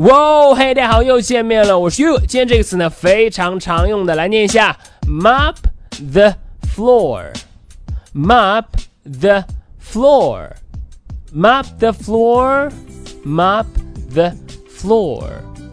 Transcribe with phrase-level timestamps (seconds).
[0.00, 2.18] 哇，嘿，大家好，又见面了，我是 You。
[2.20, 4.74] 今天这个词呢非常常用的，来念一下
[5.06, 5.56] ：mop
[6.10, 6.34] the
[6.74, 8.64] floor，mop
[9.04, 9.44] the
[9.78, 13.66] floor，mop the floor，mop
[14.14, 14.32] the
[14.74, 15.24] floor。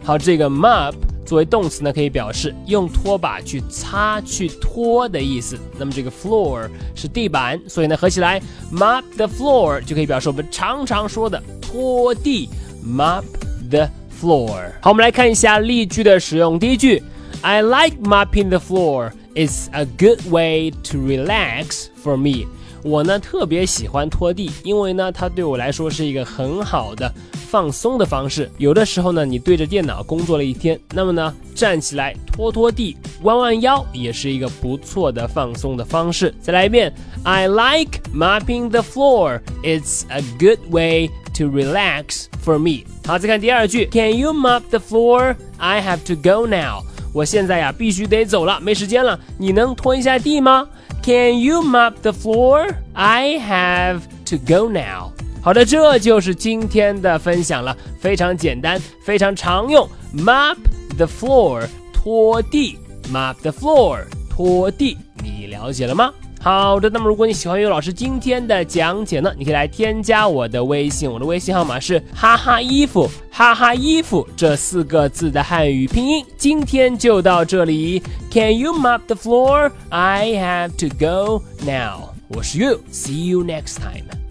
[0.04, 0.92] 好，这个 mop
[1.24, 5.58] 作为动词呢，可以表示用拖把去擦、去拖的意思。
[5.78, 12.50] 那么这个 floor 是地板，所以呢合起来 mop the floor 就可以表示我们常常说的拖地
[12.86, 13.24] ，mop
[13.70, 13.88] the。
[14.20, 14.72] floor。
[14.80, 16.58] 好，我们来看一下例句的使用。
[16.58, 17.02] 第一句
[17.42, 19.12] ，I like mopping the floor.
[19.34, 22.46] It's a good way to relax for me.
[22.82, 27.12] 我呢特别喜欢拖地，因为呢它对我来说是一个很好的
[27.50, 28.50] 放松的方式。
[28.58, 36.34] 有的时候呢，你对着电脑工作了一天，那么呢站起来拖拖地、弯弯腰也是一个不错的放松的方式。
[36.40, 36.92] 再来一遍
[37.24, 39.40] ，I like mopping the floor.
[39.62, 41.08] It's a good way
[41.38, 42.84] to relax for me。
[43.06, 45.34] 好，再看第二句，Can you mop the floor?
[45.56, 46.84] I have to go now。
[47.14, 49.18] 我现在呀必须得走了，没时间了。
[49.38, 50.68] 你能拖一下地吗
[51.02, 52.68] ？Can you mop the floor?
[52.92, 55.12] I have to go now。
[55.48, 59.88] 好的，这就是今天的分享了，非常简单，非常常用。
[60.14, 60.58] Mop
[60.98, 62.78] the floor，拖地。
[63.10, 64.98] Mop the floor，拖地。
[65.24, 66.12] 你了解了吗？
[66.42, 76.22] 好的，那么如果你喜欢尤老师今天的讲解呢，你可以来添加我的微信，我的微信号码是哈哈衣服哈哈衣服这四个字的汉语拼音。
[76.36, 79.72] 今天就到这里，Can you mop the floor?
[79.88, 82.10] I have to go now。
[82.28, 84.27] 我是 You，See you next time。